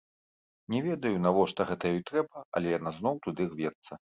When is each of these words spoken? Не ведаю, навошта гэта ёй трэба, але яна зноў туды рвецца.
Не 0.75 0.79
ведаю, 0.87 1.11
навошта 1.27 1.61
гэта 1.73 1.91
ёй 1.93 2.01
трэба, 2.09 2.45
але 2.61 2.67
яна 2.77 2.97
зноў 2.99 3.23
туды 3.29 3.41
рвецца. 3.53 4.05